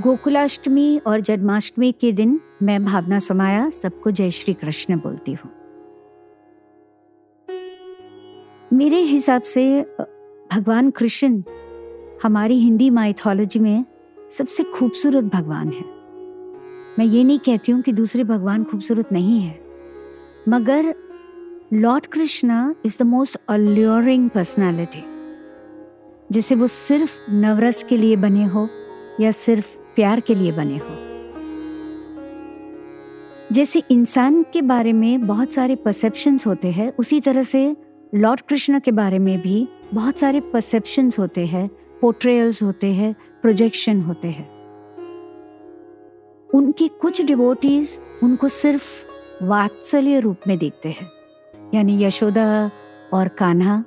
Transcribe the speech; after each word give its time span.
गोकुलाष्टमी 0.00 0.98
और 0.98 1.20
जन्माष्टमी 1.20 1.90
के 1.92 2.10
दिन 2.12 2.40
मैं 2.62 2.84
भावना 2.84 3.18
समाया 3.18 3.68
सबको 3.70 4.10
जय 4.10 4.30
श्री 4.30 4.52
कृष्ण 4.54 4.96
बोलती 4.96 5.32
हूँ। 5.32 5.50
मेरे 8.70 9.00
हिसाब 9.02 9.42
से 9.42 9.64
भगवान 10.52 10.90
कृष्ण 10.90 11.42
हमारी 12.22 12.58
हिंदी 12.60 12.90
माइथोलॉजी 12.90 13.58
में 13.58 13.84
सबसे 14.32 14.62
खूबसूरत 14.64 15.24
भगवान 15.24 15.68
है। 15.68 15.84
मैं 16.98 17.04
ये 17.04 17.24
नहीं 17.24 17.38
कहती 17.38 17.72
हूँ 17.72 17.82
कि 17.82 17.92
दूसरे 17.92 18.24
भगवान 18.24 18.64
खूबसूरत 18.64 19.12
नहीं 19.12 19.40
है, 19.40 19.58
मगर 20.48 20.94
Lord 21.72 22.06
Krishna 22.06 22.74
is 22.84 22.98
the 22.98 23.06
most 23.06 23.38
alluring 23.48 24.28
personality 24.30 25.04
जैसे 26.32 26.54
वो 26.54 26.66
सिर्फ़ 26.66 27.18
नवरस 27.32 27.82
के 27.82 27.96
लिए 27.96 28.16
बने 28.16 28.44
हो 28.44 28.68
या 29.20 29.30
सिर्फ़ 29.30 29.76
प्यार 29.98 30.20
के 30.20 30.34
लिए 30.34 30.52
बने 30.52 30.76
हो। 30.76 30.96
जैसे 33.52 33.82
इंसान 33.90 34.42
के 34.42 34.62
बारे 34.62 34.92
में 34.92 35.26
बहुत 35.26 35.52
सारे 35.52 35.74
परसेप्शंस 35.74 36.46
होते 36.46 36.68
हैं, 36.68 36.92
उसी 36.96 37.20
तरह 37.20 37.42
से 37.42 37.76
लॉर्ड 38.14 38.40
कृष्ण 38.40 38.80
के 38.80 38.90
बारे 38.90 39.18
में 39.18 39.40
भी 39.40 39.68
बहुत 39.94 40.18
सारे 40.18 40.40
परसेप्शंस 40.40 41.18
होते 41.18 41.46
हैं 41.46 41.68
पोर्ट्रेयल्स 42.00 42.62
होते 42.62 42.86
हैं 42.86 43.14
प्रोजेक्शन 43.42 44.00
होते 44.00 44.28
हैं। 44.28 44.48
उनके 46.54 46.88
कुछ 46.88 47.22
डिवोटीज 47.22 48.00
उनको 48.22 48.48
सिर्फ़ 48.48 49.04
वात्सल्य 49.44 50.20
रूप 50.20 50.36
में 50.48 50.58
देखते 50.58 50.88
हैं, 50.88 51.08
यानी 51.74 52.04
यशोदा 52.04 52.70
और 53.12 53.28
कान्हा, 53.28 53.84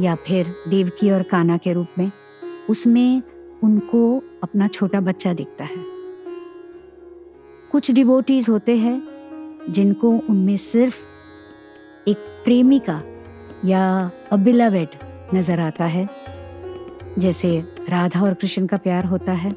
या 0.00 0.14
फिर 0.14 0.54
देवकी 0.68 1.10
और 1.10 1.22
कान्हा 1.22 1.56
के 1.56 1.72
रूप 1.72 1.88
में, 1.98 2.10
उसमें 2.70 3.22
उनको 3.64 4.22
अपना 4.44 4.68
छोटा 4.68 5.00
बच्चा 5.00 5.32
दिखता 5.32 5.64
है। 5.64 5.84
कुछ 7.72 7.90
डिबोटीज 7.90 8.48
होते 8.48 8.76
हैं, 8.76 9.02
जिनको 9.70 10.10
उनमें 10.10 10.56
सिर्फ़ 10.56 11.04
एक 12.08 12.16
प्रेमिका 12.16 13.02
या 13.64 14.10
अबिलवेड 14.32 14.88
नज़र 15.34 15.60
आता 15.60 15.84
है। 15.84 16.08
जैसे 17.18 17.64
राधा 17.88 18.22
और 18.22 18.34
कृष्ण 18.34 18.66
का 18.66 18.76
प्यार 18.76 19.04
होता 19.04 19.32
है। 19.32 19.52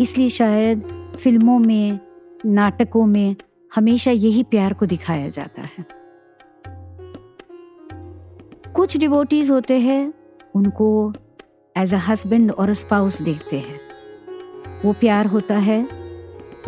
इसलिए 0.00 0.28
शायद 0.28 0.82
फ़िल्मों 1.18 1.58
में, 1.58 1.98
नाटकों 2.46 3.06
में 3.06 3.36
हमेशा 3.74 4.10
यही 4.10 4.42
प्यार 4.42 4.72
को 4.72 4.86
दिखाया 4.86 5.28
जाता 5.28 5.62
है। 5.62 5.86
कुछ 8.72 8.96
डिवोटीज 8.96 9.50
होते 9.50 9.78
हैं, 9.78 10.14
उनको 10.54 11.12
एज 11.76 11.94
अ 11.94 11.98
हस्बैंड 11.98 12.50
और 12.50 12.72
स्पाउस 12.72 13.22
देखते 13.22 13.58
हैं। 13.58 13.87
वो 14.84 14.92
प्यार 14.92 15.26
होता 15.26 15.56
है 15.58 15.86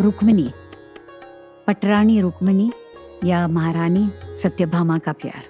रुक्मिनी 0.01 0.51
पटरानी 1.67 2.21
रुक्मिनी 2.21 2.71
या 3.25 3.47
महारानी 3.49 4.09
सत्यभामा 4.37 4.97
का 4.99 5.13
प्यार। 5.13 5.43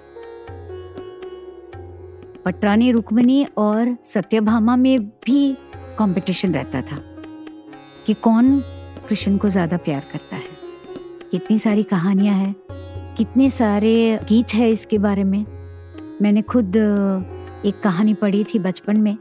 पटरानी 2.45 2.91
रुक्मिनी 2.91 3.45
और 3.57 3.95
सत्यभामा 4.05 4.75
में 4.75 4.99
भी 5.25 5.53
कंपटीशन 5.99 6.53
रहता 6.53 6.81
था 6.81 6.97
कि 8.05 8.13
कौन 8.13 8.59
कृष्ण 9.09 9.37
को 9.37 9.49
ज़्यादा 9.49 9.77
प्यार 9.77 10.03
करता 10.11 10.35
है। 10.35 11.29
कितनी 11.31 11.57
सारी 11.59 11.83
कहानियाँ 11.83 12.35
हैं, 12.35 12.55
कितने 13.17 13.49
सारे 13.49 14.19
गीत 14.29 14.53
है 14.53 14.69
इसके 14.71 14.97
बारे 14.97 15.23
में। 15.23 15.45
मैंने 16.21 16.41
खुद, 16.41 16.75
एक 17.65 17.79
कहानी 17.83 18.13
पढ़ी 18.13 18.43
थी 18.43 18.59
बचपन 18.59 18.99
में, 18.99 19.17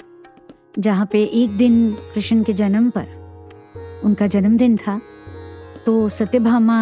जहाँ 0.78 1.06
पे 1.12 1.22
एक 1.22 1.56
दिन 1.56 1.92
कृष्ण 2.14 2.42
के 2.42 2.52
जन्म 2.52 2.90
पर 2.90 3.19
उनका 4.04 4.26
जन्मदिन 4.26 4.76
था। 4.76 5.00
तो 5.86 6.08
सत्यभामा 6.08 6.78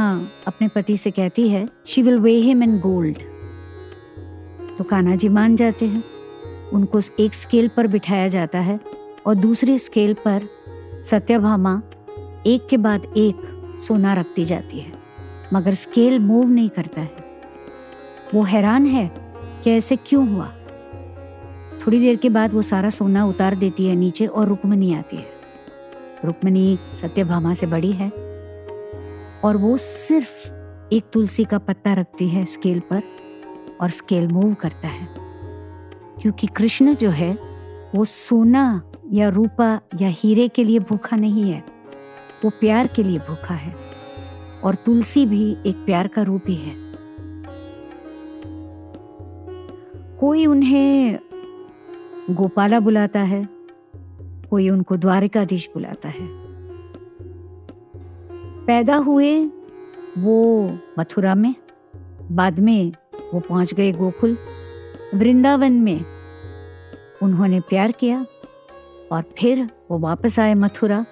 अपने 0.46 0.68
पति 0.68 0.96
से 0.96 1.10
कहती 1.10 1.48
है 1.48 1.68
she 1.86 2.02
will 2.02 2.18
weigh 2.18 2.32
him 2.32 2.62
in 2.62 2.78
gold 2.78 3.18
तो 4.78 4.84
कान्हा 4.84 5.14
जी 5.16 5.28
मान 5.28 5.56
जाते 5.56 5.86
हैं। 5.86 6.04
उनको 6.72 7.00
एक 7.20 7.34
स्केल 7.34 7.68
पर 7.68 7.86
बिठाया 7.86 8.28
जाता 8.28 8.58
है 8.58 8.80
और 9.26 9.34
दूसरी 9.34 9.78
स्केल 9.78 10.14
पर 10.26 10.48
सत्यभामा 11.04 11.82
एक 12.46 12.66
के 12.66 12.76
बाद 12.76 13.12
एक 13.16 13.76
सोना 13.80 14.14
रखती 14.14 14.44
जाती 14.44 14.78
है। 14.78 14.92
मगर 15.54 15.74
स्केल 15.74 16.18
मूव 16.18 16.48
नहीं 16.48 16.68
करता 16.68 17.00
है। 17.00 17.16
वो 18.34 18.42
हैरान 18.42 18.86
है 18.86 19.10
कि 19.64 19.70
ऐसे 19.70 19.96
क्यों 19.96 20.28
हुआ। 20.28 20.46
थोड़ी 21.80 22.00
देर 22.00 22.16
के 22.16 22.28
बाद 22.28 22.54
वो 22.54 22.62
सारा 22.62 22.90
सोना 22.90 23.26
उतार 23.26 23.54
देती 23.56 23.86
है 23.86 23.94
नीचे 23.94 24.26
और 24.26 24.48
रुक्मणी 24.48 24.94
आती 24.94 25.16
है। 25.16 25.37
रुक्मणी 26.24 26.78
सत्यभामा 26.94 27.54
से 27.54 27.66
बड़ी 27.66 27.92
है 27.92 28.08
और 29.44 29.56
वो 29.56 29.76
सिर्फ़ 29.76 30.48
एक 30.92 31.04
तुलसी 31.12 31.44
का 31.44 31.58
पत्ता 31.58 31.92
रखती 31.92 32.28
है 32.28 32.44
स्केल 32.44 32.80
पर 32.80 33.02
और 33.80 33.90
स्केल 33.90 34.28
मूव 34.28 34.54
करता 34.54 34.88
है। 34.88 35.08
क्योंकि 36.22 36.46
कृष्ण 36.46 36.94
जो 36.94 37.10
है, 37.10 37.38
वो 37.94 38.04
सोना 38.04 38.92
या 39.12 39.28
रूपा 39.28 39.80
या 40.00 40.08
हीरे 40.08 40.48
के 40.48 40.64
लिए 40.64 40.78
भूखा 40.78 41.16
नहीं 41.16 41.52
है, 41.52 41.64
वो 42.44 42.50
प्यार 42.50 42.86
के 42.86 43.02
लिए 43.02 43.18
भूखा 43.18 43.54
है 43.54 43.76
और 44.64 44.74
तुलसी 44.74 45.26
भी 45.26 45.56
एक 45.66 45.76
प्यार 45.76 46.08
का 46.08 46.22
रूप 46.22 46.42
ही। 46.48 46.54
है 46.54 46.88
कोई 50.20 50.46
उन्हें 50.46 51.18
गोपाला 52.30 52.80
बुलाता 52.80 53.20
है 53.20 53.57
कोई 54.50 54.68
उनको 54.68 54.96
द्वारिकाधीश 54.96 55.68
बुलाता 55.74 56.08
है। 56.08 56.28
पैदा 58.66 58.96
हुए 58.96 59.44
वो 60.18 60.78
मथुरा 60.98 61.34
में, 61.34 61.54
बाद 62.30 62.58
में 62.58 62.92
वो 63.34 63.40
पहुँच 63.40 63.74
गए 63.74 63.92
गोकुल, 63.92 64.38
वृंदावन 65.14 65.72
में। 65.72 66.04
उन्होंने 67.22 67.60
प्यार 67.60 67.92
किया 67.92 68.26
और 69.12 69.24
फिर 69.38 69.68
वो 69.90 69.98
वापस 69.98 70.38
आए 70.38 70.54
मथुरा, 70.54 71.06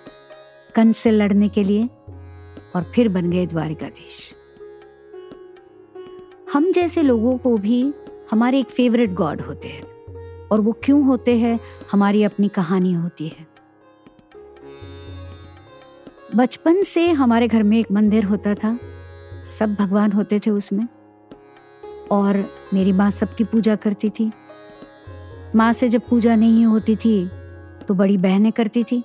कंस 0.74 0.96
से 0.96 1.10
लड़ने 1.10 1.48
के 1.48 1.64
लिए 1.64 1.88
और 2.76 2.92
फिर 2.94 3.08
बन 3.08 3.30
गए 3.30 3.46
द्वारिकाधीश। 3.46 4.34
हम 6.52 6.72
जैसे 6.72 7.02
लोगों 7.02 7.38
को 7.38 7.56
भी 7.56 7.94
हमारे 8.30 8.60
एक 8.60 8.66
फेवरेट 8.66 9.12
गॉड 9.12 9.40
होते 9.40 9.68
हैं। 9.68 9.95
और 10.52 10.60
वो 10.60 10.72
क्यों 10.84 11.02
होते 11.04 11.36
हैं, 11.38 11.58
हमारी 11.92 12.22
अपनी 12.22 12.48
कहानी 12.48 12.92
होती 12.92 13.28
है। 13.28 13.46
बचपन 16.36 16.82
से 16.82 17.10
हमारे 17.10 17.48
घर 17.48 17.62
में 17.62 17.78
एक 17.78 17.92
मंदिर 17.92 18.24
होता 18.24 18.54
था। 18.54 18.78
सब 19.44 19.74
भगवान 19.74 20.12
होते 20.12 20.38
थे 20.38 20.50
उसमें। 20.50 20.86
और 22.10 22.36
मेरी 22.74 22.92
माँ 22.92 23.10
सबकी 23.10 23.44
पूजा 23.44 23.76
करती 23.76 24.10
थी। 24.10 24.30
माँ 25.54 25.72
से 25.72 25.88
जब 25.88 26.00
पूजा 26.00 26.34
नहीं 26.36 26.64
होती 26.66 26.96
थी 26.96 27.28
तो 27.88 27.94
बड़ी 27.94 28.16
बहनें 28.16 28.52
करती 28.52 28.84
थी। 28.84 29.02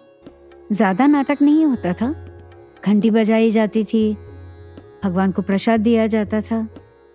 ज़्यादा 0.71 1.07
नाटक 1.07 1.41
नहीं 1.41 1.65
होता 1.65 1.93
था। 1.93 2.13
घंटी 2.85 3.11
बजाई 3.11 3.51
जाती 3.51 3.83
थी। 3.83 4.13
भगवान 5.03 5.31
को 5.31 5.41
प्रसाद 5.41 5.79
दिया 5.79 6.07
जाता 6.07 6.41
था। 6.41 6.67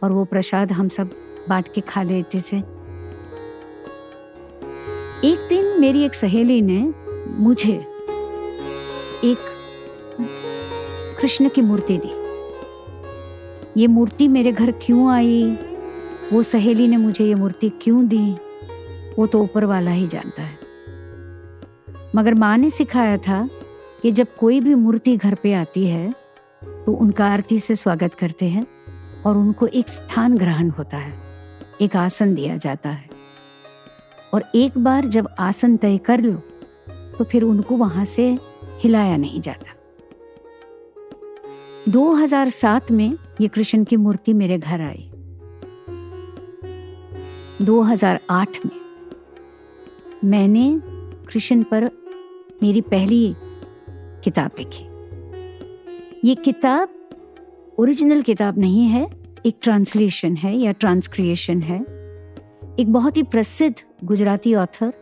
और 0.05 0.13
वो 0.13 0.25
प्रसाद 0.25 0.73
हम 0.73 0.89
सब 0.89 1.11
बांट 1.49 1.73
के 1.75 1.81
खा 1.81 2.03
लेते 2.03 2.43
थे। 2.53 2.76
एक 5.25 5.47
दिन 5.49 5.81
मेरी 5.81 6.03
एक 6.05 6.15
सहेली 6.15 6.61
ने 6.63 6.79
मुझे 7.39 7.73
एक 9.25 9.39
कृष्ण 11.21 11.49
की 11.49 11.61
मूर्ति 11.61 11.97
दी। 11.99 12.11
ये 13.81 13.87
मूर्ति 13.87 14.29
मेरे 14.29 14.53
घर 14.53 14.71
क्यों 14.83 15.09
आई? 15.11 15.59
वो 16.33 16.43
सहेली 16.43 16.89
ने 16.89 16.97
मुझे 16.97 17.25
ये 17.25 17.35
मूर्ति 17.35 17.69
क्यों 17.83 18.07
दी? 18.09 18.33
वो 19.19 19.27
तो 19.27 19.43
ऊपर 19.43 19.65
वाला 19.65 19.91
ही 19.91 20.07
जानता 20.07 20.43
है। 20.43 20.59
मगर 22.17 22.35
माँ 22.35 22.57
ने 22.59 22.71
सिखाया 22.71 23.17
था 23.19 23.49
कि 24.03 24.13
जब 24.13 24.37
कोई 24.41 24.61
भी 24.61 24.75
मूर्ति 24.75 25.17
घर 25.17 25.35
पे 25.35 25.53
आती 25.55 25.87
है 25.87 26.11
तो 26.63 26.93
उनका 26.93 27.27
आरती 27.27 27.61
से 27.61 27.75
स्वागत 27.75 28.15
करते 28.15 28.47
हैं 28.47 28.67
और 29.27 29.37
उनको 29.37 29.67
एक 29.67 29.89
स्थान 29.89 30.37
ग्रहण 30.39 30.71
होता 30.71 30.97
है, 30.97 31.15
एक 31.81 31.97
आसन 31.97 32.35
दिया 32.35 32.57
जाता 32.57 32.91
है। 32.91 33.16
और 34.35 34.45
एक 34.55 34.79
बार 34.79 35.05
जब 35.05 35.29
आसन 35.39 35.77
तय 35.77 35.99
कर 35.99 36.21
लो 36.21 36.35
तो 37.19 37.25
फिर 37.25 37.43
उनको 37.43 37.77
वहाँ 37.77 38.05
से 38.05 38.39
हिलाया 38.81 39.17
नहीं 39.17 39.41
जाता। 39.41 39.73
2007 41.89 42.91
में 42.91 43.19
ये 43.41 43.49
कृष्ण 43.49 43.85
की 43.85 43.97
मूर्ति 43.97 44.33
मेरे 44.33 44.59
घर 44.59 44.81
आई। 44.81 45.11
2008 47.63 48.67
में 48.67 48.81
मैंने 50.25 50.81
कृष्ण 51.27 51.63
पर 51.63 51.91
मेरी 52.63 52.81
पहली 52.81 53.35
किताब 54.25 54.51
लिखी। 54.59 54.85
ये 56.29 56.35
किताब 56.35 56.89
ओरिजिनल 57.79 58.23
किताब 58.23 58.59
नहीं 58.59 58.85
है, 58.85 59.07
एक 59.47 59.57
ट्रांसलेशन 59.63 60.37
है 60.37 60.57
या 60.57 60.73
ट्रांसक्रिएशन 60.73 61.63
है। 61.63 61.96
एक 62.79 62.93
बहुत 62.93 63.17
ही 63.17 63.23
प्रसिद्ध 63.23 63.75
गुजराती 64.05 64.55
ऑथर 64.55 64.93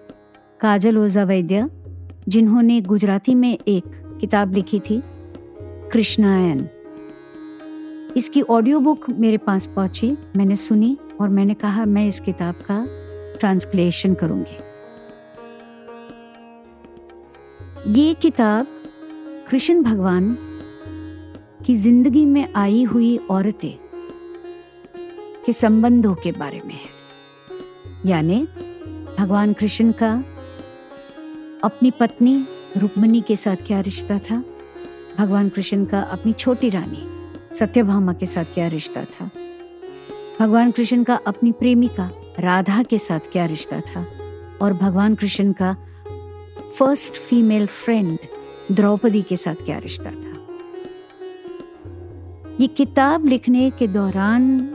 काजल 0.61 0.99
ओझा 0.99 1.25
वैद्य, 1.25 1.67
जिन्होंने 2.29 2.81
गुजराती 2.81 3.35
में 3.35 3.59
एक 3.69 3.85
किताब 4.21 4.53
लिखी 4.55 4.81
थी, 4.81 5.01
कृष्णायन। 5.93 6.69
इसकी 8.17 8.43
ऑडियो 8.43 8.81
बुक 8.81 9.11
मेरे 9.11 9.39
पास 9.39 9.67
पहुँची, 9.67 10.11
मैंने 10.37 10.57
सुनी 10.57 10.97
और 11.21 11.29
मैंने 11.29 11.55
कहा, 11.55 11.85
मैं 11.85 12.07
इस 12.09 12.21
किताब 12.21 12.63
का 12.71 12.85
ट्रांसलेशन 13.41 14.15
करूँगी. 14.15 14.59
ये 18.01 18.15
किताब 18.15 18.67
कृष्ण 19.51 19.83
भगवान 19.83 20.37
की 21.67 21.75
ज़िंदगी 21.75 22.25
में 22.25 22.47
आई 22.57 22.83
हुई 22.85 23.17
औरतें 23.31 23.79
के 25.47 25.53
संबंधों 25.53 26.15
के 26.15 26.33
बारे 26.33 26.61
में 26.67 26.75
है। 26.75 26.94
यानी 28.07 28.49
भगवान 29.19 29.53
कृष्ण 29.53 29.93
का 29.93 30.25
अपनी 31.65 31.91
पत्नी 31.91 32.45
रुक्मणी 32.77 33.21
के 33.21 33.37
साथ 33.37 33.57
क्या 33.67 33.81
रिश्ता 33.81 34.19
था? 34.19 34.45
भगवान 35.19 35.49
कृष्ण 35.49 35.85
का 35.85 36.01
अपनी 36.01 36.33
छोटी 36.33 36.69
रानी 36.69 37.09
सत्यभामा 37.55 38.13
के 38.13 38.27
साथ 38.27 38.45
क्या 38.45 38.69
रिश्ता 38.69 39.05
था? 39.05 39.31
भगवान 40.41 40.71
कृष्ण 40.71 41.05
का 41.05 41.21
अपनी 41.27 41.53
प्रेमिका 41.53 42.11
राधा 42.41 42.83
के 42.83 42.99
साथ 42.99 43.21
क्या 43.33 43.47
रिश्ता 43.47 43.81
था? 43.81 44.07
और 44.63 44.73
भगवान 44.73 45.15
कृष्ण 45.15 45.53
का 45.53 45.77
फ़र्स्ट 46.79 47.15
फीमेल 47.15 47.67
फ्रेंड 47.67 48.19
द्रौपदी 48.73 49.23
के 49.23 49.37
साथ 49.37 49.55
क्या 49.55 49.79
रिश्ता 49.79 50.11
था? 50.11 50.35
ये 52.61 52.67
किताब 52.67 53.27
लिखने 53.27 53.71
के 53.71 53.87
दौरान 53.87 54.71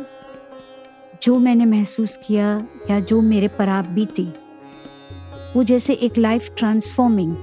जो 1.24 1.40
मैंने 1.40 1.66
महसूस 1.66 2.20
किया 2.28 2.68
या 2.92 3.00
जो 3.00 3.22
मेरे 3.22 3.48
पर 3.48 3.70
आप 3.70 3.88
बीती, 3.88 4.28
वो 5.56 5.64
जैसे 5.64 5.94
एक 5.94 6.18
लाइफ 6.18 6.50
ट्रांसफॉर्मिंग 6.58 7.36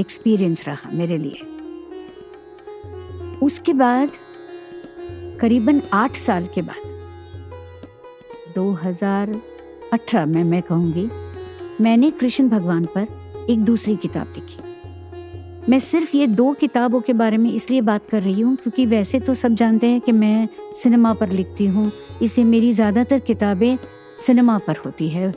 एक्सपीरियंस 0.00 0.64
रहा 0.66 0.90
मेरे 0.92 1.18
लिए। 1.18 1.40
उसके 3.42 3.72
बाद, 3.72 4.10
करीबन 5.40 5.82
आठ 5.92 6.16
साल 6.16 6.48
के 6.54 6.62
बाद 6.62 7.02
2018 8.54 10.26
में 10.26 10.44
मैं 10.44 10.62
कहूँगी, 10.62 11.08
मैंने 11.80 12.10
कृष्ण 12.10 12.48
भगवान 12.48 12.84
पर 12.84 13.06
एक 13.50 13.64
दूसरी 13.64 13.96
किताब 13.96 14.32
लिखी। 14.36 14.77
मैं 15.68 15.78
सिर्फ़ 15.78 16.16
ये 16.16 16.26
दो 16.26 16.52
किताबों 16.52 17.00
के 17.00 17.12
बारे 17.12 17.36
में 17.36 17.50
इसलिए 17.52 17.80
बात 17.80 18.06
कर 18.10 18.22
रही 18.22 18.40
हूँ 18.40 18.54
क्योंकि 18.56 18.84
वैसे 18.86 19.18
तो 19.20 19.34
सब 19.34 19.54
जानते 19.54 19.86
हैं 19.86 20.00
कि 20.00 20.12
मैं 20.12 20.48
सिनेमा 20.74 21.12
पर 21.14 21.30
लिखती 21.30 21.66
हूँ। 21.66 21.90
इसे 22.22 22.44
मेरी 22.44 22.72
ज़्यादातर 22.72 23.18
किताबें 23.18 23.76
सिनेमा 24.16 24.56
पर 24.58 24.76
होती 24.76 25.08
है। 25.08 25.32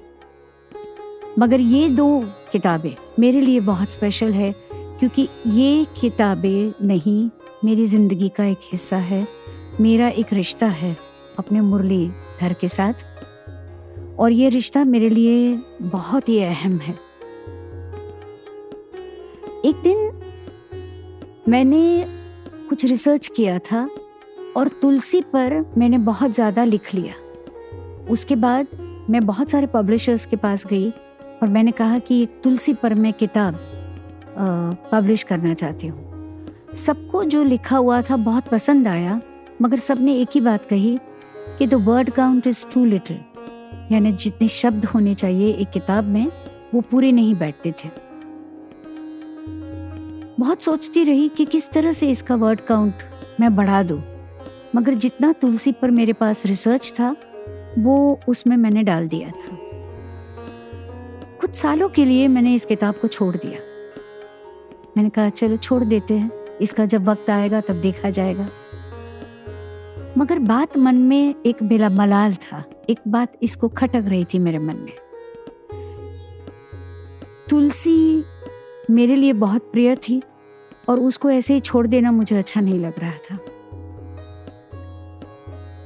मगर 1.39 1.59
ये 1.59 1.89
दो 1.89 2.07
किताबें 2.51 2.93
मेरे 3.19 3.41
लिए 3.41 3.59
बहुत 3.59 3.91
स्पेशल 3.91 4.31
है 4.33 4.51
क्योंकि 4.71 5.27
ये 5.47 5.85
किताबें 6.01 6.87
नहीं, 6.87 7.29
मेरी 7.65 7.85
ज़िंदगी 7.85 8.29
का 8.29 8.45
एक 8.45 8.69
हिस्सा 8.71 8.97
है। 8.97 9.25
मेरा 9.81 10.07
एक 10.09 10.33
रिश्ता 10.33 10.67
है 10.67 10.95
अपने 11.39 11.61
मुरली 11.61 12.07
धर 12.41 12.53
के 12.53 12.67
साथ। 12.67 12.93
और 14.19 14.31
ये 14.31 14.49
रिश्ता 14.49 14.83
मेरे 14.85 15.09
लिए 15.09 15.53
बहुत 15.81 16.29
ही 16.29 16.39
अहम 16.39 16.77
है। 16.77 16.95
एक 19.65 19.81
दिन 19.83 19.97
मैंने 21.49 21.81
कुछ 22.69 22.85
रिसर्च 22.85 23.27
किया 23.27 23.57
था 23.61 23.87
और 24.57 24.67
तुलसी 24.81 25.21
पर 25.33 25.53
मैंने 25.77 25.97
बहुत 25.99 26.31
ज़्यादा 26.31 26.63
लिख 26.63 26.93
लिया। 26.93 27.13
उसके 28.09 28.35
बाद 28.35 28.67
मैं 29.09 29.25
बहुत 29.25 29.51
सारे 29.51 29.67
पब्लिशर्स 29.67 30.25
के 30.25 30.35
पास 30.35 30.65
गई 30.67 30.89
और 30.89 31.47
मैंने 31.47 31.71
कहा 31.71 31.99
कि 31.99 32.21
एक 32.23 32.41
तुलसी 32.43 32.73
पर 32.73 32.93
मैं 32.95 33.13
किताब 33.13 33.59
पब्लिश 34.91 35.23
करना 35.23 35.53
चाहती 35.53 35.87
हूँ। 35.87 36.75
सबको 36.77 37.23
जो 37.23 37.43
लिखा 37.43 37.77
हुआ 37.77 38.01
था 38.01 38.15
बहुत 38.17 38.47
पसंद 38.47 38.87
आया, 38.87 39.21
मगर 39.61 39.77
सबने 39.79 40.15
एक 40.17 40.29
ही 40.35 40.41
बात 40.41 40.65
कही 40.65 40.97
कि 41.57 41.67
the 41.67 41.73
word 41.87 42.09
count 42.09 42.47
is 42.47 42.65
too 42.73 42.85
little 42.85 43.19
यानी 43.91 44.11
जितने 44.13 44.47
शब्द 44.51 44.85
होने 44.85 45.13
चाहिए 45.15 45.53
एक 45.53 45.69
किताब 45.69 46.03
में, 46.05 46.27
वो 46.73 46.81
पूरे 46.81 47.11
नहीं 47.11 47.35
बैठते 47.35 47.73
थे। 47.83 47.89
बहुत 50.41 50.61
सोचती 50.61 51.03
रही 51.03 51.29
कि 51.29 51.45
किस 51.45 51.69
तरह 51.69 51.91
से 51.91 52.09
इसका 52.09 52.35
वर्ड 52.35 52.61
काउंट 52.61 52.93
मैं 53.39 53.55
बढ़ा 53.55 53.83
दूँ। 53.83 54.03
मगर 54.75 54.93
जितना 54.93 55.33
तुलसी 55.33 55.71
पर 55.71 55.91
मेरे 55.91 56.13
पास 56.13 56.45
रिसर्च 56.45 56.93
था, 56.99 57.15
वो 57.79 58.19
उसमें 58.27 58.57
मैंने 58.57 58.83
डाल 58.83 59.07
दिया 59.07 59.29
था। 59.29 59.57
कुछ 61.41 61.55
सालों 61.55 61.89
के 61.89 62.05
लिए 62.05 62.27
मैंने 62.27 62.55
इस 62.55 62.65
किताब 62.65 62.95
को 62.95 63.07
छोड़ 63.07 63.37
दिया। 63.37 63.59
मैंने 64.97 65.09
कहा, 65.09 65.29
चलो 65.29 65.57
छोड़ 65.57 65.83
देते 65.83 66.13
हैं। 66.13 66.31
इसका 66.61 66.85
जब 66.85 67.09
वक्त 67.09 67.29
आएगा, 67.29 67.61
तब 67.61 67.73
देखा 67.73 68.09
जाएगा। 68.09 68.49
मगर 70.17 70.39
बात 70.39 70.77
मन 70.77 70.95
में 70.95 71.35
एक 71.45 71.63
बेला 71.63 71.89
मलाल 71.89 72.33
था। 72.33 72.63
एक 72.89 72.99
बात 73.07 73.33
इसको 73.43 73.67
खटक 73.67 74.03
रही 74.07 74.25
थी 74.25 74.39
मेरे 74.39 74.59
मन 74.59 74.75
में। 74.75 74.93
तुलसी 77.49 78.23
मेरे 78.91 79.15
लिए 79.15 79.33
बहुत 79.33 79.61
प्रिय 79.61 79.95
थी। 79.95 80.21
और 80.89 80.99
उसको 80.99 81.29
ऐसे 81.29 81.53
ही 81.53 81.59
छोड़ 81.59 81.87
देना 81.87 82.11
मुझे 82.11 82.37
अच्छा 82.37 82.61
नहीं 82.61 82.79
लग 82.79 82.99
रहा 82.99 83.11
था। 83.11 83.37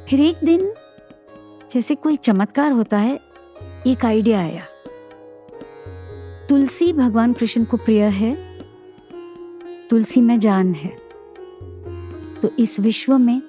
फिर 0.10 0.20
एक 0.20 0.36
दिन, 0.44 0.74
जैसे 1.72 1.96
कोई 1.96 2.16
चमत्कार 2.16 2.72
होता 2.72 2.98
है, 2.98 3.20
एक 3.88 4.06
आइडिया 4.06 4.40
आया। 4.40 4.64
तुलसी 6.50 6.94
भगवान 6.94 7.34
कृष्ण 7.34 7.64
को 7.64 7.78
प्रिय 7.78 8.04
है, 8.04 8.36
तुलसी 9.90 10.22
में 10.22 10.40
जान 10.40 10.74
है। 10.74 10.98
तो 12.42 12.50
इस 12.60 12.80
विश्व 12.80 13.18
में 13.18 13.42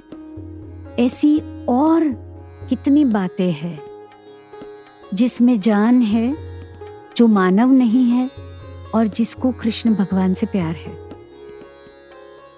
ऐसी 0.99 1.39
और 1.69 2.05
कितनी 2.69 3.05
बातें 3.05 3.53
हैं, 3.53 3.81
जिसमें 5.15 5.61
जान 5.61 6.03
है, 6.03 6.35
जो 7.17 7.27
मानव 7.27 7.73
नहीं 7.73 8.11
है 8.11 8.31
और 8.95 9.07
जिसको 9.07 9.53
कृष्ण 9.53 9.95
भगवान 9.95 10.35
से 10.35 10.47
प्यार 10.47 10.75
है। 10.75 11.06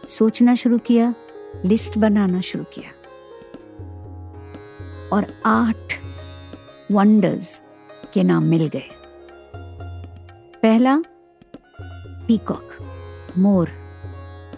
सोचना 0.09 0.55
शुरू 0.55 0.79
किया, 0.79 1.15
लिस्ट 1.65 1.99
बनाना 1.99 2.41
शुरू 2.41 2.65
किया। 2.65 2.91
और 5.13 5.27
आठ 5.47 6.00
वंडर्स 6.93 7.62
के 8.15 8.23
नाम 8.23 8.45
मिल 8.45 8.67
गए। 8.67 8.88
पहला 10.62 11.03
पीकॉक 12.29 12.69
मोर। 13.38 13.69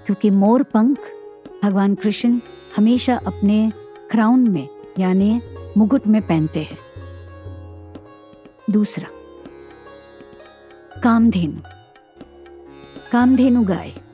क्योंकि 0.06 0.30
मोर 0.30 0.62
पंख, 0.62 0.98
भगवान 1.64 1.94
कृष्ण 1.94 2.40
हमेशा 2.76 3.16
अपने 3.26 3.72
क्राउन 4.10 4.50
में, 4.50 4.68
यानी 4.98 5.40
मुकुट 5.76 6.06
में 6.06 6.22
पहनते 6.22 6.62
हैं। 6.62 6.78
दूसरा, 8.70 9.08
कामधेनु। 11.00 11.60
कामधेनु 13.12 13.64
गाय। 13.64 14.09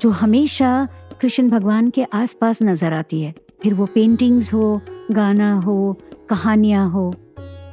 जो 0.00 0.10
हमेशा 0.10 0.88
कृष्ण 1.20 1.48
भगवान 1.50 1.90
के 1.90 2.04
आसपास 2.04 2.62
नज़र 2.62 2.92
आती 2.92 3.22
है। 3.22 3.34
फिर 3.62 3.74
वो 3.74 3.86
पेंटिंग्स 3.86 4.52
हो, 4.54 4.80
गाना 5.10 5.54
हो, 5.54 5.96
कहानियाँ 6.28 6.90
हो, 6.90 7.14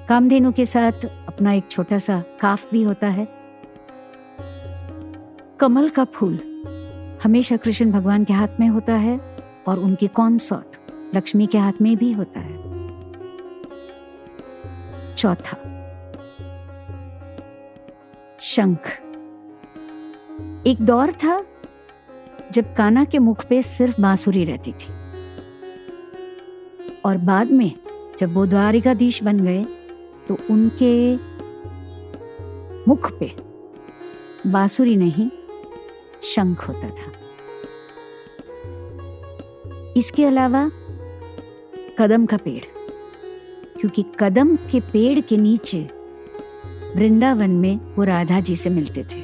कामधेनु 0.09 0.51
के 0.51 0.65
साथ 0.65 1.05
अपना 1.27 1.53
एक 1.53 1.67
छोटा 1.71 1.97
सा 1.97 2.23
काफ 2.41 2.71
भी 2.71 2.83
होता 2.83 3.07
है। 3.07 3.27
कमल 5.59 5.89
का 5.89 6.03
फूल 6.03 6.39
हमेशा 7.23 7.57
कृष्ण 7.57 7.91
भगवान 7.91 8.23
के 8.23 8.33
हाथ 8.33 8.59
में 8.59 8.67
होता 8.67 8.93
है 8.93 9.19
और 9.67 9.79
उनकी 9.79 10.07
कॉन्सर्ट 10.07 11.15
लक्ष्मी 11.15 11.47
के 11.47 11.57
हाथ 11.57 11.81
में 11.81 11.95
भी 11.97 12.11
होता 12.11 12.39
है। 12.39 12.61
चौथा, 15.15 15.57
शंख। 18.39 18.87
एक 20.67 20.77
दौर 20.81 21.11
था 21.11 21.41
जब 22.53 22.73
काना 22.75 23.03
के 23.03 23.19
मुख 23.19 23.45
पे 23.45 23.61
सिर्फ़ 23.61 24.01
बांसुरी 24.01 24.43
रहती 24.43 24.71
थी। 24.71 24.91
और 27.05 27.17
बाद 27.19 27.51
में 27.51 27.71
जब 28.19 28.33
वो 28.33 28.45
द्वारिकाधीश 28.45 29.23
बन 29.23 29.39
गए 29.39 29.63
तो 30.27 30.37
उनके 30.51 31.15
मुख 32.87 33.11
पे 33.19 33.31
बांसुरी 34.47 34.95
नहीं, 34.95 35.29
शंख 36.23 36.67
होता 36.67 36.89
था। 36.89 37.11
इसके 39.97 40.25
अलावा 40.25 40.69
कदम 41.99 42.25
का 42.25 42.37
पेड़, 42.37 42.63
क्योंकि 43.79 44.05
कदम 44.19 44.55
के 44.71 44.79
पेड़ 44.93 45.19
के 45.19 45.37
नीचे 45.37 45.81
वृंदावन 46.95 47.51
में 47.57 47.79
वो 47.95 48.03
राधा 48.03 48.39
जी 48.39 48.55
से 48.55 48.69
मिलते 48.69 49.03
थे। 49.03 49.22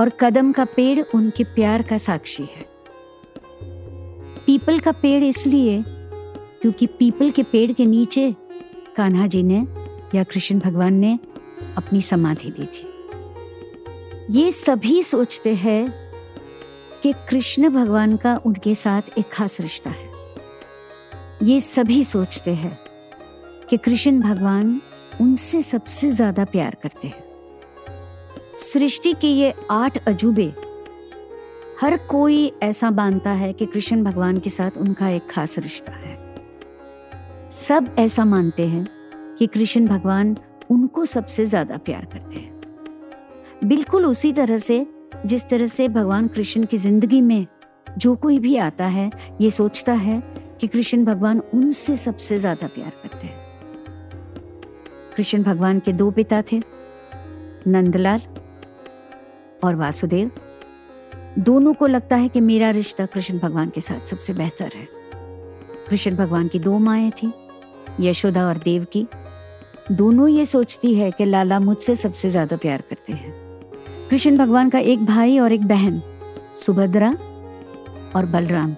और 0.00 0.08
कदम 0.20 0.52
का 0.52 0.64
पेड़ 0.66 1.00
उनके 1.14 1.44
प्यार 1.44 1.82
का 1.82 1.98
साक्षी 1.98 2.42
है। 2.42 2.64
पीपल 4.46 4.78
का 4.78 4.92
पेड़ 4.92 5.22
इसलिए 5.24 5.82
क्योंकि 6.62 6.86
पीपल 6.98 7.30
के 7.30 7.42
पेड़ 7.42 7.72
के 7.72 7.86
नीचे 7.86 8.34
कान्हा 8.96 9.26
जी 9.26 9.42
ने 9.42 9.66
या 10.14 10.24
कृष्ण 10.24 10.58
भगवान 10.58 10.94
ने 10.94 11.18
अपनी 11.76 12.00
समाधि 12.02 12.50
दी 12.50 12.66
थी। 12.66 12.88
ये 14.30 14.50
सभी 14.52 15.02
सोचते 15.02 15.54
हैं 15.54 15.92
कि 17.02 17.12
कृष्ण 17.28 17.68
भगवान 17.68 18.16
का 18.16 18.36
उनके 18.46 18.74
साथ 18.74 19.18
एक 19.18 19.30
खास 19.32 19.60
रिश्ता 19.60 19.90
है। 19.90 20.08
ये 21.42 21.60
सभी 21.60 22.02
सोचते 22.04 22.54
हैं 22.54 22.78
कि 23.70 23.76
कृष्ण 23.76 24.20
भगवान 24.20 24.80
उनसे 25.20 25.62
सबसे 25.62 26.10
ज़्यादा 26.10 26.44
प्यार 26.44 26.76
करते 26.82 27.08
हैं। 27.08 27.19
सृष्टि 28.62 29.12
के 29.12 29.26
ये 29.26 29.52
आठ 29.70 29.96
अजूबे, 30.08 30.52
हर 31.80 31.96
कोई 32.06 32.52
ऐसा 32.62 32.90
मानता 32.90 33.30
है 33.32 33.52
कि 33.52 33.66
कृष्ण 33.66 34.02
भगवान 34.04 34.38
के 34.38 34.50
साथ 34.50 34.76
उनका 34.78 35.08
एक 35.08 35.30
खास 35.30 35.58
रिश्ता 35.58 35.92
है। 35.92 36.18
सब 37.50 37.94
ऐसा 37.98 38.24
मानते 38.24 38.66
हैं 38.66 38.84
कि 39.38 39.46
कृष्ण 39.46 39.86
भगवान 39.86 40.36
उनको 40.70 41.04
सबसे 41.04 41.44
ज़्यादा 41.44 41.76
प्यार 41.76 42.04
करते 42.04 42.36
हैं। 42.36 43.68
बिल्कुल 43.68 44.06
उसी 44.06 44.32
तरह 44.32 44.58
से, 44.58 44.86
जिस 45.26 45.48
तरह 45.48 45.66
से 45.66 45.88
भगवान 45.88 46.28
कृष्ण 46.28 46.64
की 46.64 46.78
ज़िंदगी 46.78 47.20
में 47.20 47.46
जो 47.98 48.14
कोई 48.16 48.38
भी 48.38 48.56
आता 48.56 48.86
है, 48.86 49.10
ये 49.40 49.50
सोचता 49.50 49.92
है 49.92 50.20
कि 50.60 50.66
कृष्ण 50.66 51.04
भगवान 51.04 51.40
उनसे 51.54 51.96
सबसे 51.96 52.38
ज़्यादा 52.38 52.66
प्यार 52.66 52.92
करते 53.02 53.26
हैं। 53.26 53.38
कृष्ण 55.16 55.42
भगवान 55.42 55.80
के 55.80 55.92
दो 55.92 56.10
पिता 56.10 56.42
थे, 56.52 56.60
नंदलाल 57.66 58.20
और 59.64 59.74
वासुदेव, 59.74 60.30
दोनों 61.38 61.74
को 61.74 61.86
लगता 61.86 62.16
है 62.16 62.28
कि 62.28 62.40
मेरा 62.40 62.70
रिश्ता 62.70 63.06
कृष्ण 63.06 63.38
भगवान 63.38 63.70
के 63.70 63.80
साथ 63.80 64.06
सबसे 64.06 64.32
बेहतर 64.32 64.70
है। 64.74 64.88
कृष्ण 65.88 66.16
भगवान 66.16 66.48
की 66.48 66.58
दो 66.58 66.78
माएँ 66.78 67.10
थी, 67.10 67.32
यशोदा 68.00 68.46
और 68.48 68.56
देव 68.56 68.86
की। 68.92 69.06
दोनों 69.92 70.28
ये 70.28 70.44
सोचती 70.46 70.94
है 70.94 71.10
कि 71.10 71.24
लाला 71.24 71.60
मुझसे 71.60 71.94
सबसे 71.94 72.30
ज़्यादा 72.30 72.56
प्यार 72.56 72.82
करते 72.90 73.12
हैं। 73.12 73.32
कृष्ण 74.10 74.36
भगवान 74.36 74.70
का 74.70 74.78
एक 74.78 75.04
भाई 75.06 75.38
और 75.38 75.52
एक 75.52 75.66
बहन, 75.68 76.00
सुभद्रा 76.56 77.10
और 78.16 78.26
बलराम। 78.26 78.76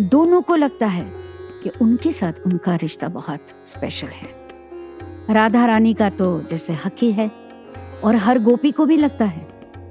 दोनों 0.00 0.42
को 0.42 0.56
लगता 0.56 0.86
है 0.86 1.04
कि 1.62 1.70
उनके 1.80 2.12
साथ 2.12 2.32
उनका 2.46 2.74
रिश्ता 2.74 3.08
बहुत 3.08 3.46
स्पेशल 3.66 4.06
है। 4.06 4.28
राधा 5.30 5.66
रानी 5.66 5.94
का 5.94 6.10
तो 6.10 6.42
जैसे 6.42 6.72
हकी 6.72 7.12
है। 7.12 7.30
और 8.04 8.16
हर 8.16 8.38
गोपी 8.38 8.70
को 8.70 8.86
भी 8.86 8.96
लगता 8.96 9.24
है 9.24 9.46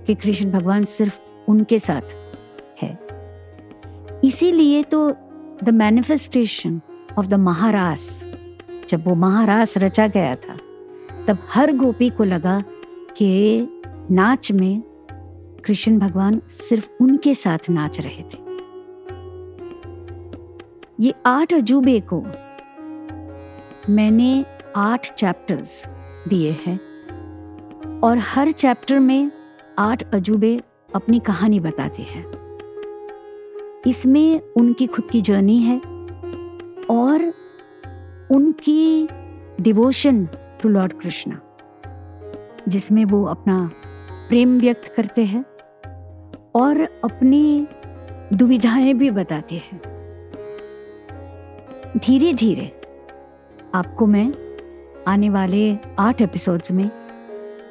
कि 0.08 0.16
कृष्ण 0.16 0.52
भगवान 0.52 0.86
सिर्फ़ 0.86 1.20
उनके 1.48 1.80
साथ 1.80 2.02
है। 2.82 3.08
इसीलिए 4.24 4.84
तो 4.84 5.10
the 5.64 5.70
manifestation 5.70 6.82
of 7.18 7.28
the 7.28 7.34
Maharaas 7.34 8.24
जब 8.90 9.08
वो 9.08 9.16
महारास 9.16 9.78
रचा 9.78 10.08
गया 10.08 10.36
था, 10.36 10.58
तब 11.28 11.38
हर 11.50 11.76
गोपी 11.76 12.10
को 12.10 12.24
लगा 12.24 12.64
कि 13.18 13.68
नाच 14.12 14.52
में 14.52 14.82
कृष्ण 15.66 16.00
भगवान 16.00 16.42
सिर्फ़ 16.50 16.90
उनके 17.02 17.34
साथ 17.36 17.70
नाच 17.70 18.00
रहे 18.00 18.24
थे। 18.24 18.46
ये 21.00 21.14
आठ 21.26 21.54
अजूबे 21.54 22.00
को 22.00 22.24
मैंने 23.90 24.46
आठ 24.76 25.14
चैप्टर्स 25.14 25.86
दिए 26.28 26.58
हैं। 26.66 26.87
और 28.04 28.18
हर 28.18 28.52
चैप्टर 28.52 29.00
में 29.00 29.32
आठ 29.80 30.16
अजूबे 30.16 30.62
अपनी 30.96 31.20
कहानी 31.20 31.60
बताते 31.60 32.02
हैं। 32.02 32.26
इसमें 33.88 34.42
उनकी 34.42 34.88
खुद 34.88 35.08
की 35.12 35.22
जर्नी 35.22 35.60
है 35.60 35.78
और 36.90 37.34
उनकी 38.32 39.08
डिवोशन 39.62 40.26
टू 40.62 40.70
लॉर्ड 40.70 40.94
कृष्णा, 40.94 41.42
जिसमें 42.68 43.06
वो 43.06 43.24
अपना 43.26 43.72
प्रेम 44.30 44.60
व्यक्त 44.60 44.94
करते 44.96 45.26
हैं 45.26 45.46
और 46.56 46.82
अपनी 47.04 47.68
दुविधाएँ 48.34 48.94
भी 48.94 49.12
बताते 49.12 49.56
हैं। 49.56 49.82
धीरे 51.98 52.34
धीरे 52.34 52.82
आपको 53.76 54.06
मैं 54.06 54.34
आने 55.08 55.30
वाले 55.30 55.78
आठ 56.00 56.22
एपिसोड्स 56.22 56.72
में 56.72 56.90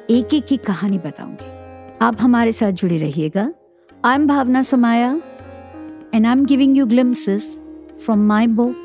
एक 0.09 0.33
एक 0.33 0.45
की 0.45 0.57
कहानी 0.57 0.97
बताऊँगी। 0.97 1.45
आप 2.01 2.17
हमारे 2.21 2.51
साथ 2.51 2.71
जुड़े 2.71 2.97
रहिएगा। 2.97 3.53
I 4.05 4.15
am 4.15 4.27
Bhavna 4.27 4.61
Somaya 4.61 5.21
and 6.15 6.25
I 6.25 6.31
am 6.31 6.45
giving 6.45 6.77
you 6.77 6.85
glimpses 6.85 7.59
from 8.05 8.19
my 8.19 8.47
book 8.47 8.83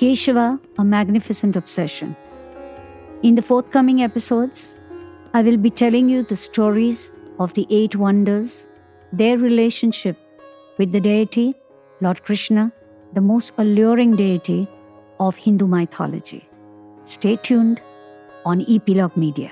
Keshava 0.00 0.58
a 0.78 0.82
magnificent 0.82 1.56
obsession 1.56 2.14
in 3.24 3.34
the 3.34 3.40
forthcoming 3.68 4.00
episodes 4.00 4.76
I 5.34 5.42
will 5.42 5.56
be 5.56 5.70
telling 5.70 6.10
you 6.10 6.22
the 6.22 6.34
stories 6.34 7.10
of 7.40 7.52
the 7.60 7.64
eight 7.70 7.96
wonders 7.96 8.66
their 9.14 9.38
relationship 9.38 10.16
with 10.78 10.96
the 10.96 10.96
deity 10.96 11.54
Lord 12.02 12.18
Krishna 12.18 12.70
the 13.14 13.18
most 13.18 13.54
alluring 13.58 14.14
deity 14.14 14.66
of 15.20 15.36
Hindu 15.38 15.66
mythology 15.66 16.42
stay 17.06 17.36
tuned 17.44 17.78
on 18.46 18.64
epilogue 18.78 19.10
media 19.18 19.50